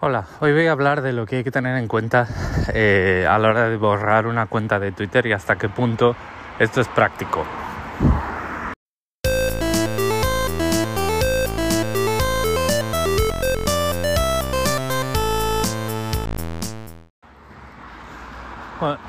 [0.00, 2.26] Hola, hoy voy a hablar de lo que hay que tener en cuenta
[2.74, 6.16] eh, a la hora de borrar una cuenta de Twitter y hasta qué punto
[6.58, 7.46] esto es práctico.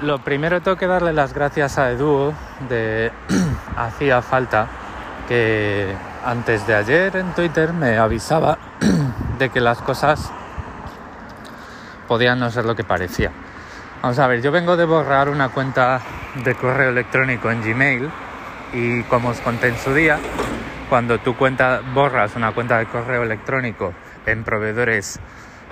[0.02, 2.31] Lo primero tengo que darle las gracias a Edu
[2.70, 3.11] de
[3.75, 4.67] hacía falta
[5.27, 5.93] que
[6.23, 8.59] antes de ayer en Twitter me avisaba
[9.39, 10.31] de que las cosas
[12.08, 13.32] podían no ser lo que parecía.
[14.02, 16.00] Vamos a ver, yo vengo de borrar una cuenta
[16.44, 18.09] de correo electrónico en Gmail
[18.73, 20.20] y como os conté en su día,
[20.90, 23.94] cuando tú cuenta, borras una cuenta de correo electrónico
[24.26, 25.20] en proveedores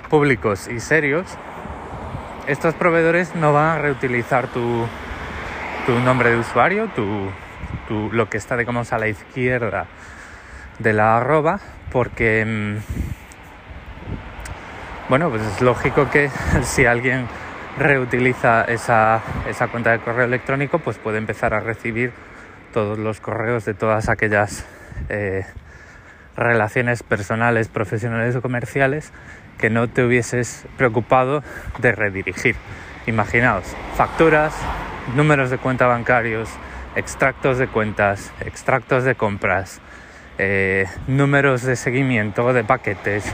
[0.08, 1.26] públicos y serios,
[2.46, 4.86] estos proveedores no van a reutilizar tu,
[5.86, 7.30] tu nombre de usuario, tu,
[8.12, 9.86] lo que está digamos a la izquierda
[10.78, 11.60] de la arroba,
[11.92, 13.23] porque mm,
[15.08, 16.30] bueno, pues es lógico que
[16.62, 17.26] si alguien
[17.78, 22.12] reutiliza esa, esa, cuenta de correo electrónico, pues puede empezar a recibir
[22.72, 24.66] todos los correos de todas aquellas
[25.08, 25.44] eh,
[26.36, 29.12] relaciones personales, profesionales o comerciales
[29.58, 31.42] que no te hubieses preocupado
[31.78, 32.56] de redirigir.
[33.06, 33.64] Imaginaos,
[33.96, 34.54] facturas,
[35.14, 36.48] números de cuenta bancarios,
[36.96, 39.80] extractos de cuentas, extractos de compras,
[40.38, 43.24] eh, números de seguimiento de paquetes,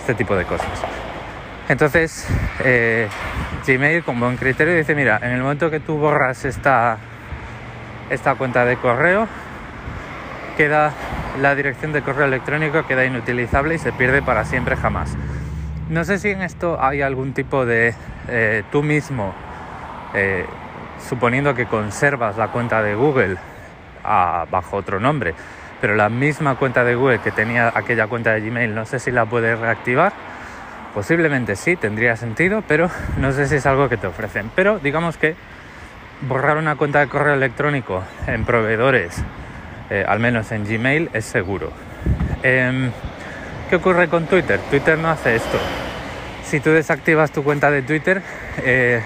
[0.00, 1.07] este tipo de cosas.
[1.68, 2.26] Entonces,
[2.64, 3.08] eh,
[3.66, 6.96] Gmail con buen criterio dice, mira, en el momento que tú borras esta,
[8.08, 9.28] esta cuenta de correo,
[10.56, 10.92] queda
[11.40, 15.16] la dirección de correo electrónico queda inutilizable y se pierde para siempre jamás.
[15.88, 17.94] No sé si en esto hay algún tipo de
[18.28, 19.34] eh, tú mismo,
[20.14, 20.46] eh,
[21.06, 23.36] suponiendo que conservas la cuenta de Google
[24.02, 25.34] bajo otro nombre,
[25.82, 29.10] pero la misma cuenta de Google que tenía aquella cuenta de Gmail, no sé si
[29.10, 30.12] la puedes reactivar.
[30.98, 34.50] Posiblemente sí, tendría sentido, pero no sé si es algo que te ofrecen.
[34.56, 35.36] Pero digamos que
[36.22, 39.22] borrar una cuenta de correo electrónico en proveedores,
[39.90, 41.70] eh, al menos en Gmail, es seguro.
[42.42, 42.90] Eh,
[43.70, 44.58] ¿Qué ocurre con Twitter?
[44.70, 45.56] Twitter no hace esto.
[46.42, 48.20] Si tú desactivas tu cuenta de Twitter,
[48.64, 49.00] eh,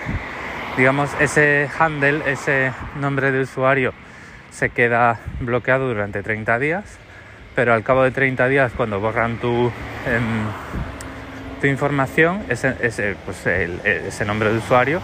[0.78, 3.92] digamos, ese handle, ese nombre de usuario,
[4.50, 6.84] se queda bloqueado durante 30 días,
[7.54, 9.66] pero al cabo de 30 días, cuando borran tu,
[10.06, 10.20] eh,
[11.62, 15.00] tu información, ese, ese, pues ese, nombre de usuario,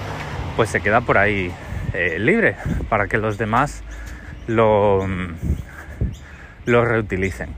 [0.57, 1.53] pues se queda por ahí
[1.95, 2.57] eh, libre
[2.89, 3.85] para que los demás
[4.49, 5.07] lo,
[6.67, 7.51] lo reutilicen.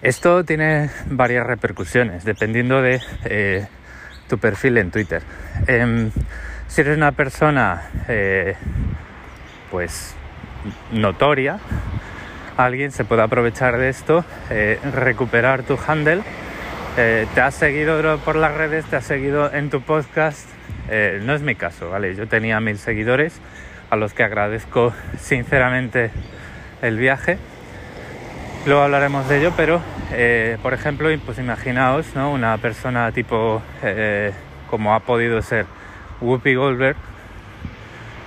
[0.00, 3.66] Esto tiene varias repercusiones dependiendo de eh,
[4.28, 5.22] tu perfil en Twitter.
[5.66, 6.10] Eh,
[6.68, 8.56] si eres una persona eh,
[9.70, 10.14] pues
[10.90, 11.58] notoria,
[12.56, 14.24] alguien se puede aprovechar de esto,
[14.94, 16.22] recuperar tu handle.
[16.96, 20.48] Eh, te has seguido por las redes, te has seguido en tu podcast.
[20.88, 22.14] no es mi caso, ¿vale?
[22.14, 23.40] Yo tenía mil seguidores
[23.90, 26.10] a los que agradezco sinceramente
[26.82, 27.38] el viaje
[28.64, 29.82] Luego hablaremos de ello, pero
[30.12, 32.30] eh, por ejemplo, pues imaginaos ¿no?
[32.30, 34.32] una persona tipo eh,
[34.70, 35.66] como ha podido ser
[36.20, 36.96] Whoopi Goldberg,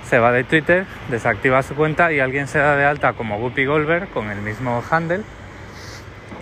[0.04, 3.64] se va de Twitter, desactiva su cuenta y alguien se da de alta como Whoopi
[3.64, 5.22] Goldberg con el mismo handle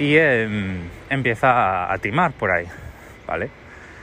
[0.00, 0.80] y eh,
[1.14, 2.66] empieza a, timar por ahí,
[3.26, 3.50] ¿vale?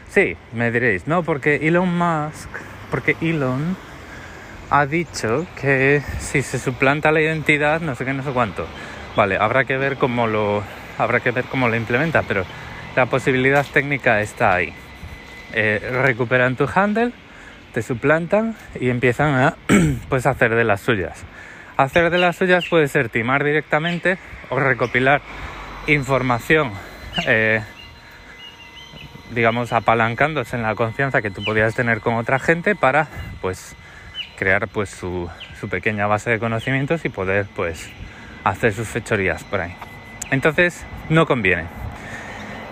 [0.10, 2.50] Sí, me diréis, no, porque Elon Musk,
[2.90, 3.78] porque Elon
[4.70, 8.66] ha dicho que si se suplanta la identidad, no sé qué, no sé cuánto.
[9.16, 10.64] Vale, habrá que ver cómo lo
[10.98, 12.46] habrá que ver cómo lo implementa, pero
[12.96, 14.74] la posibilidad técnica está ahí.
[15.54, 17.12] Eh, recuperan tu handle,
[17.74, 19.56] te suplantan y empiezan a
[20.10, 21.24] pues hacer de las suyas.
[21.78, 24.18] Hacer de las suyas puede ser timar directamente
[24.50, 25.22] o recopilar
[25.88, 26.72] información,
[27.26, 27.62] eh,
[29.32, 33.08] digamos, apalancándose en la confianza que tú podías tener con otra gente para,
[33.42, 33.76] pues,
[34.38, 35.30] crear pues su,
[35.60, 37.90] su pequeña base de conocimientos y poder, pues,
[38.44, 39.76] hacer sus fechorías por ahí.
[40.32, 41.66] Entonces, no conviene.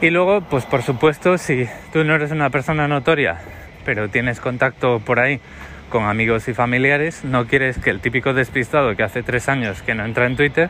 [0.01, 3.37] Y luego, pues por supuesto, si tú no eres una persona notoria,
[3.83, 5.41] pero tienes contacto por ahí
[5.89, 9.95] con amigos y familiares, no quieres que el típico despistado que hace tres años que
[9.95, 10.69] no entra en Twitter,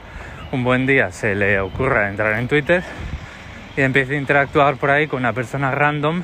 [0.52, 2.84] un buen día se le ocurra entrar en Twitter
[3.80, 6.24] y empiece a interactuar por ahí con una persona random.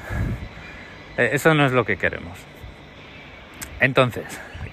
[1.17, 2.37] Eh, eso no es lo que queremos.
[3.79, 4.25] Entonces,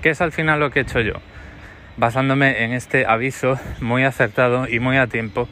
[0.03, 1.15] ¿qué es al final lo que he hecho yo?
[1.97, 5.49] basándome en este aviso muy acertado y muy a tiempo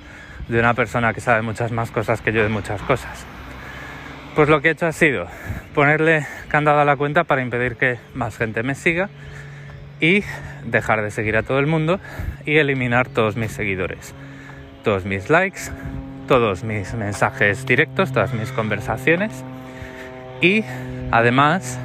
[0.48, 3.24] de una persona que sabe muchas más cosas que yo de muchas cosas.
[4.34, 5.26] Pues lo que he hecho ha sido
[5.74, 9.10] ponerle candado a la cuenta para impedir que más gente me siga
[10.00, 10.24] y
[10.64, 12.00] dejar de seguir a todo el mundo
[12.46, 14.14] y eliminar todos mis seguidores,
[14.82, 15.60] todos mis likes,
[16.30, 19.32] todos mis mensajes directos, todas mis conversaciones
[20.40, 20.62] y
[21.10, 21.76] además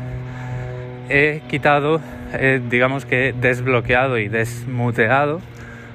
[1.09, 1.99] he quitado,
[2.69, 5.41] digamos que desbloqueado y desmuteado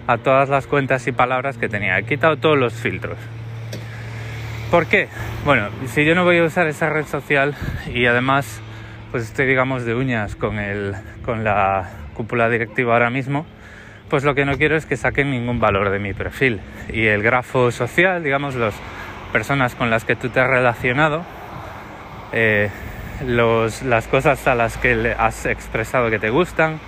[0.08, 1.97] a todas las cuentas y palabras que tenía.
[1.97, 3.19] He quitado todos los filtros.
[4.69, 5.06] ¿Por qué?
[5.44, 7.55] Bueno, si yo no voy a usar esa red social
[7.94, 8.61] y además
[9.12, 13.47] pues estoy digamos de uñas con, el, con la cúpula directiva ahora mismo,
[14.10, 16.60] pues lo que no quiero es que saquen ningún valor de mi perfil.
[16.92, 18.74] Y el grafo social, digamos, las
[19.32, 21.24] personas con las que tú te has relacionado,
[22.32, 22.68] eh,
[23.24, 26.80] las cosas a las que has expresado que te gustan,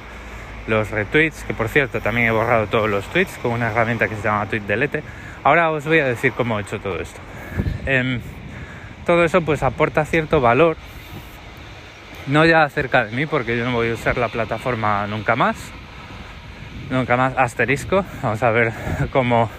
[0.66, 4.16] los retweets, que por cierto también he borrado todos los tweets con una herramienta que
[4.16, 5.02] se llama Tweet Delete.
[5.44, 7.20] Ahora os voy a decir cómo he hecho todo esto.
[7.86, 8.20] Em,
[9.06, 10.76] todo eso pues aporta cierto valor,
[12.26, 15.56] no ya acerca de mí, porque yo no voy a usar la plataforma nunca más,
[16.90, 17.36] nunca más.
[17.36, 18.72] Asterisco, vamos a ver
[19.12, 19.50] cómo,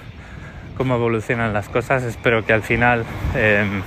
[0.78, 3.06] cómo evolucionan las cosas, espero que al final
[3.36, 3.81] em,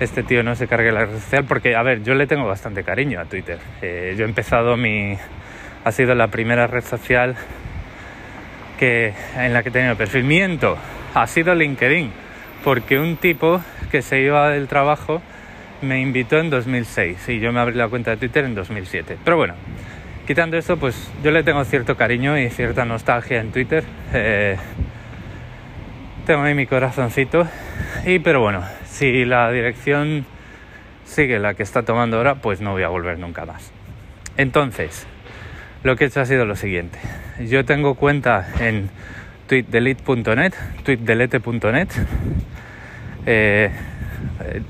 [0.00, 2.84] este tío no se cargue la red social, porque a ver, yo le tengo bastante
[2.84, 5.16] cariño a Twitter, eh, yo he empezado mi...
[5.84, 7.36] ha sido la primera red social
[8.78, 10.24] que, en la que he tenido perfil.
[10.24, 10.76] Miento,
[11.14, 12.10] ha sido LinkedIn
[12.64, 13.60] porque un tipo
[13.90, 15.22] que se iba del trabajo
[15.82, 19.18] me invitó en 2006 y yo me abrí la cuenta de Twitter en 2007.
[19.24, 19.54] Pero bueno,
[20.26, 23.84] quitando eso, pues yo le tengo cierto cariño y cierta nostalgia en Twitter.
[24.12, 24.56] Eh,
[26.26, 27.46] tengo ahí mi corazoncito.
[28.04, 30.26] Y pero bueno, si la dirección
[31.04, 33.70] sigue la que está tomando ahora, pues no voy a volver nunca más.
[34.36, 35.06] Entonces,
[35.84, 36.98] lo que he hecho ha sido lo siguiente.
[37.40, 38.90] Yo tengo cuenta en
[39.46, 40.52] tweetdelete.net,
[40.84, 41.88] tweetdelete.net
[43.26, 43.70] eh,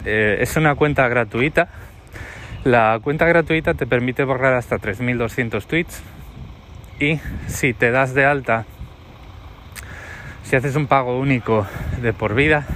[0.04, 1.68] eh, es una cuenta gratuita.
[2.66, 6.02] La cuenta gratuita te permite borrar hasta 3.200 tweets
[6.98, 8.64] y si te das de alta,
[10.42, 11.64] si haces un pago único
[12.02, 12.66] de por vida,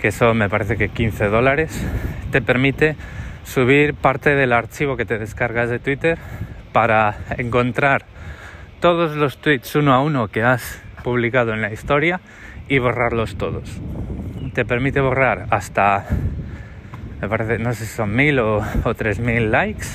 [0.00, 1.80] que son me parece que 15 dólares,
[2.32, 2.96] te permite
[3.44, 6.18] subir parte del archivo que te descargas de Twitter
[6.72, 8.06] para encontrar
[8.80, 12.20] todos los tweets uno a uno que has publicado en la historia
[12.68, 13.70] y borrarlos todos.
[14.52, 16.06] Te permite borrar hasta,
[17.20, 18.64] me parece, no sé si son mil o,
[18.96, 19.86] tres mil likes.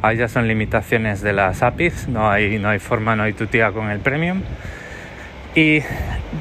[0.00, 3.72] Ahí ya son limitaciones de las APIs, no hay, no hay forma, no hay tutía
[3.72, 4.42] con el premium.
[5.54, 5.80] Y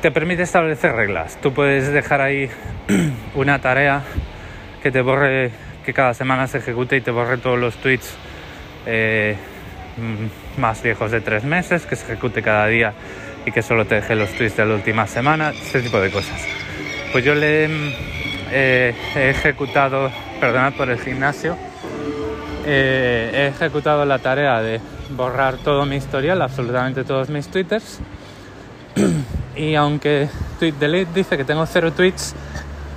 [0.01, 1.37] te permite establecer reglas.
[1.41, 2.49] Tú puedes dejar ahí
[3.35, 4.03] una tarea
[4.83, 5.51] que te borre,
[5.85, 8.15] que cada semana se ejecute y te borre todos los tweets
[8.85, 9.35] eh,
[10.57, 12.93] más viejos de tres meses, que se ejecute cada día
[13.45, 16.45] y que solo te deje los tweets de la última semana, ese tipo de cosas.
[17.11, 17.67] Pues yo le
[18.51, 21.57] eh, he ejecutado, perdonad por el gimnasio,
[22.65, 24.81] eh, he ejecutado la tarea de
[25.15, 27.99] borrar todo mi historial, absolutamente todos mis twitters.
[29.55, 30.29] y aunque
[30.59, 32.35] Tweet Delete dice que tengo cero tweets,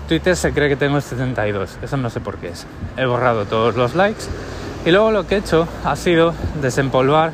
[0.09, 1.79] Twitter se cree que tengo 72.
[1.83, 2.67] Eso no sé por qué es.
[2.97, 4.25] He borrado todos los likes.
[4.85, 7.33] Y luego lo que he hecho ha sido desempolvar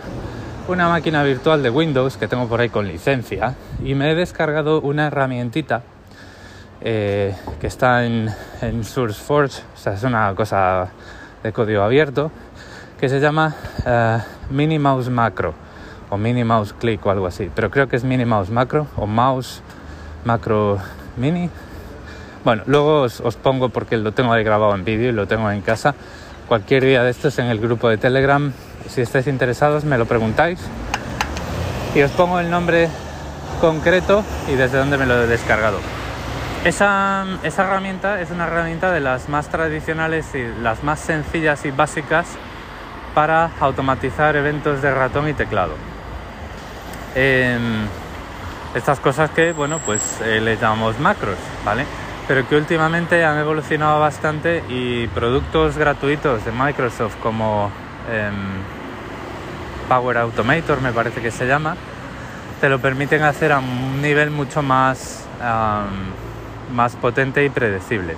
[0.68, 4.80] una máquina virtual de Windows que tengo por ahí con licencia y me he descargado
[4.80, 5.82] una herramientita
[6.80, 8.30] eh, que está en,
[8.82, 10.88] SourceForge, o sea, es una cosa
[11.42, 12.30] de código abierto,
[13.00, 13.54] que se llama
[13.86, 15.54] uh, Mini Mouse Macro
[16.10, 19.06] o Mini Mouse Click o algo así, pero creo que es Mini Mouse Macro o
[19.06, 19.62] Mouse
[20.24, 20.78] Macro
[21.16, 21.50] Mini.
[22.44, 25.94] Bueno, luego os, pongo porque lo tengo grabado en vídeo y lo tengo en casa.
[26.46, 28.52] Cualquier día de estos en el grupo de Telegram,
[28.88, 30.60] si estáis interesados, me lo preguntáis
[31.94, 32.88] y os pongo el nombre
[33.60, 35.95] concreto y desde dónde me lo he descargado.
[36.66, 42.26] Esa, herramienta es una herramienta de las más tradicionales y las más sencillas y básicas
[43.14, 45.74] para automatizar eventos de ratón y teclado.
[47.14, 47.86] Em,
[48.74, 51.86] estas cosas que, bueno, pues eh, le llamamos macros, ¿vale?
[52.26, 57.70] Pero que últimamente han evolucionado bastante y productos gratuitos de Microsoft como
[58.10, 58.34] em,
[59.88, 61.76] Power Automator, me parece que se llama,
[62.60, 65.28] te lo permiten hacer a un nivel mucho más
[66.72, 68.16] más potente y predecible.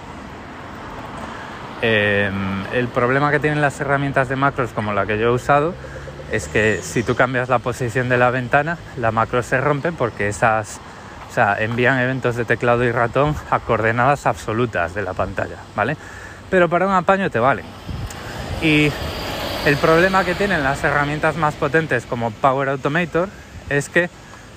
[1.81, 5.75] Em, el problema que tienen las herramientas de macros como la que yo he usado
[6.33, 10.29] es que si tú cambias la posición de la ventana, la macro se rompe porque
[10.29, 10.81] esas
[11.29, 15.97] o sea, envían eventos de teclado y ratón a coordenadas absolutas de la pantalla, ¿vale?
[16.51, 17.65] Pero para un apaño te vale.
[18.63, 18.91] Y
[19.67, 23.29] el problema que tienen las herramientas más potentes como Power Automator
[23.69, 24.09] es que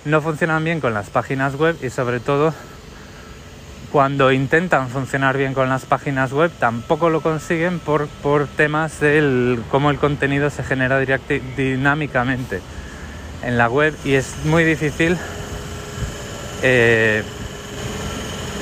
[0.06, 2.54] no funcionan bien con las páginas web y sobre todo
[3.92, 9.60] cuando intentan funcionar bien con las páginas web tampoco lo consiguen por, por temas de
[9.70, 11.00] cómo el contenido se genera
[11.58, 12.62] dinámicamente
[13.44, 15.18] en la web y es muy difícil
[16.64, 17.24] eh,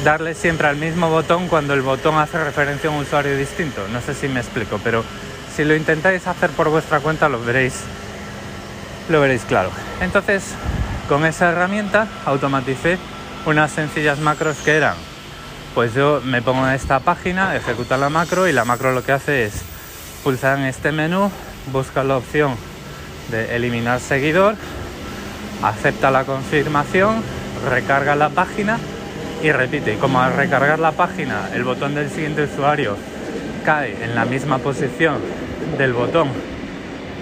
[0.03, 3.85] darle siempre al mismo botón cuando el botón hace referencia a un usuario distinto.
[3.91, 5.03] No sé si me explico, pero
[5.55, 7.81] si lo intentáis hacer por vuestra cuenta lo veréis,
[9.09, 9.69] lo veréis claro.
[10.01, 10.43] Entonces,
[11.07, 12.97] con esa herramienta automaticé
[13.45, 14.95] unas sencillas macros que eran,
[15.79, 19.13] pues yo me pongo en esta página, ejecuta la macro y la macro lo que
[19.13, 19.61] hace es
[20.25, 21.31] pulsar en este menú,
[21.71, 22.57] busca la opción
[23.31, 24.55] de eliminar seguidor,
[25.63, 27.23] acepta la confirmación,
[27.69, 28.77] recarga la página
[29.41, 29.97] y repite.
[29.99, 32.97] Como al recargar la página el botón del siguiente usuario
[33.63, 35.19] cae en la misma posición
[35.77, 36.27] del botón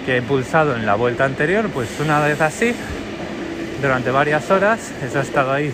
[0.04, 2.74] que he pulsado en la vuelta anterior, pues una vez así,
[3.80, 5.72] durante varias horas, eso ha estado ahí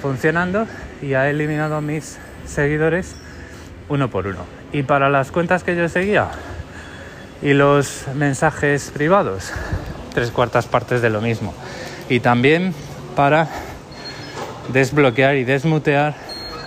[0.00, 0.68] funcionando
[1.04, 3.14] y ha eliminado mis seguidores
[3.88, 4.44] uno por uno.
[4.72, 6.28] Y para las cuentas que yo seguía
[7.42, 9.52] y los mensajes privados,
[10.14, 11.54] tres cuartas partes de lo mismo.
[12.08, 12.74] Y también
[13.14, 13.48] para
[14.72, 16.14] desbloquear y desmutear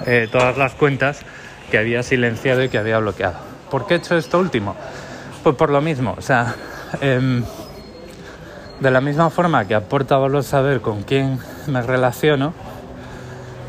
[0.06, 1.22] eh, todas las cuentas
[1.72, 3.40] que había silenciado y que había bloqueado.
[3.72, 4.76] ¿Por qué he hecho esto último?
[5.44, 6.56] Pues por lo mismo, o sea,
[7.02, 7.44] em,
[8.80, 12.54] de la misma forma que aporta valor saber con quién me relaciono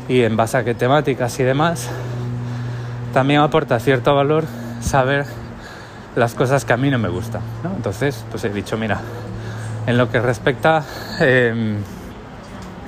[0.09, 1.87] y en base a qué temáticas y demás,
[3.13, 4.43] también aporta cierto valor
[4.81, 5.25] saber
[6.15, 7.41] las cosas que a mí no me gustan.
[7.75, 8.99] Entonces, pues he dicho, mira,
[9.85, 10.83] en lo que respecta
[11.19, 11.77] em,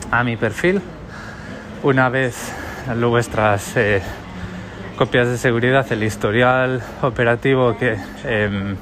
[0.10, 0.82] a mi perfil,
[1.84, 2.52] una vez
[2.96, 4.02] vuestras eh,
[4.98, 8.76] copias de seguridad, el historial operativo que, em,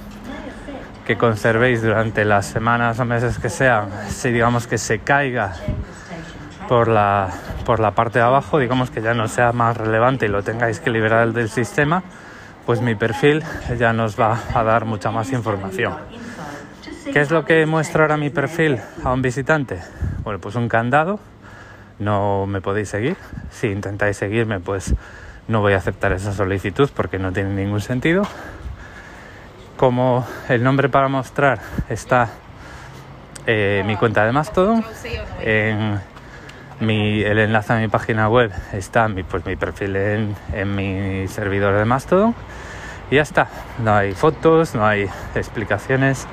[1.06, 5.56] que conservéis durante las semanas o meses que sean, si digamos que se caiga
[6.70, 7.32] por la,
[7.66, 10.80] por la parte de abajo, digamos que ya no sea más relevante y lo tengáis
[10.80, 12.04] que liberar del sistema,
[12.68, 13.44] pues mi perfil
[13.80, 15.96] ya nos va a dar mucha más información.
[17.12, 19.80] ¿Qué es lo que muestra ahora mi perfil a un visitante?
[20.24, 21.20] Bueno, pues un candado
[21.98, 23.18] no me podéis seguir.
[23.50, 24.94] Si intentáis seguirme, pues
[25.48, 28.28] no voy a aceptar esa solicitud porque no tiene ningún sentido.
[29.76, 32.30] Como el nombre para mostrar está
[33.48, 34.86] eh, mi cuenta de Mastodon,
[35.42, 36.00] en
[36.80, 41.28] mi, el enlace a mi página web está mi, pues, mi perfil en, en mi
[41.28, 42.36] servidor de Mastodon
[43.12, 43.48] y ya está.
[43.84, 46.28] No hay fotos, no hay explicaciones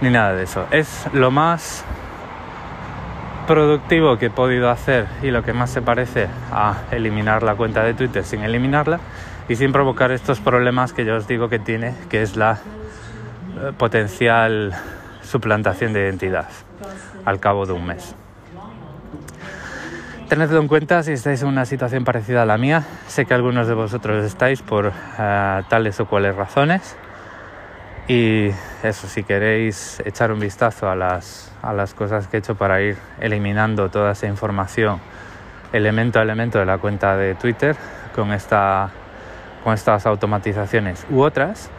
[0.00, 0.66] ni nada de eso.
[0.70, 1.84] Es lo más
[3.46, 7.82] productivo que he podido hacer y lo que más se parece a eliminar la cuenta
[7.82, 9.00] de Twitter sin eliminarla
[9.48, 12.60] y sin provocar estos problemas que yo os digo que tiene, que es la
[13.60, 14.72] eh, potencial
[15.22, 16.48] suplantación de identidad
[17.24, 18.14] al cabo de un mes.
[20.30, 22.84] Tenedlo en cuenta si estáis en una situación parecida a la mía.
[23.08, 26.96] Sé que algunos de vosotros estáis por eh, tales o cuales razones.
[28.06, 28.50] Y
[28.84, 32.80] eso, si queréis echar un vistazo a las, a las cosas que he hecho para
[32.80, 35.00] ir eliminando toda esa información
[35.72, 37.74] elemento a elemento de la cuenta de Twitter
[38.14, 38.90] con, esta,
[39.64, 41.70] con estas automatizaciones u otras,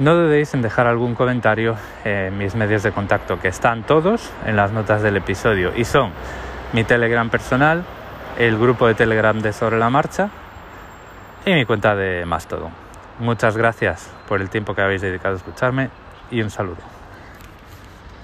[0.00, 4.54] no dudéis en dejar algún comentario en mis medios de contacto, que están todos en
[4.54, 6.12] las notas del episodio y son
[6.72, 7.84] mi Telegram personal,
[8.38, 10.30] el grupo de Telegram de Sobre la Marcha
[11.44, 12.70] y mi cuenta de Mastodon.
[13.18, 15.90] Muchas gracias por el tiempo que habéis dedicado a escucharme
[16.30, 16.95] y un saludo.